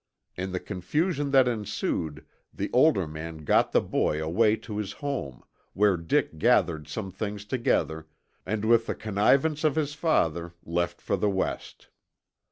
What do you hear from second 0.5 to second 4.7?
the confusion that ensued the older man got the boy away